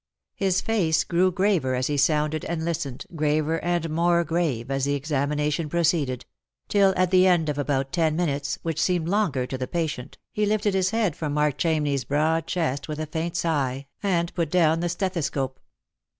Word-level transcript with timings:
His 0.33 0.61
face 0.61 1.03
grew 1.03 1.31
graver 1.31 1.75
as 1.75 1.85
he 1.85 1.95
sounded 1.95 2.43
and 2.45 2.65
listened, 2.65 3.05
graver 3.15 3.63
and 3.63 3.87
more 3.91 4.23
grave 4.23 4.71
as 4.71 4.85
the 4.85 4.99
examina 4.99 5.53
tion 5.53 5.69
proceeded, 5.69 6.25
till 6.67 6.91
at 6.97 7.11
the 7.11 7.27
end 7.27 7.49
of 7.49 7.59
about 7.59 7.91
ten 7.91 8.15
minutes, 8.15 8.57
which 8.63 8.81
seemed 8.81 9.07
longer 9.07 9.45
to 9.45 9.59
the 9.59 9.67
patient, 9.67 10.17
he 10.31 10.47
lifted 10.47 10.73
his 10.73 10.89
head 10.89 11.15
from 11.15 11.35
Mark 11.35 11.59
Chamney's 11.59 12.03
broad 12.05 12.47
chest 12.47 12.87
with 12.87 12.99
a 12.99 13.05
faint 13.05 13.35
sigh, 13.37 13.85
and 14.01 14.33
put 14.33 14.49
down 14.49 14.79
the 14.79 14.89
stethoscope. 14.89 15.59